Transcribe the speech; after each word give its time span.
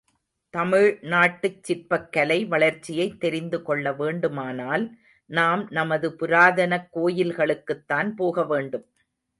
தமிழ்நாட்டுச் 0.53 1.63
சிற்பக் 1.63 2.11
கலை 2.11 2.45
வளர்ச்சியைத் 2.45 3.19
தெரிந்து 3.19 3.61
கொள்ள 3.61 3.93
வேண்டுமானால் 3.93 4.85
நாம் 5.29 5.67
நமது 5.69 6.09
புராதனக் 6.19 6.89
கோயில்களுக்குத்தான் 6.95 8.09
போக 8.15 8.43
வேண்டும். 8.43 8.87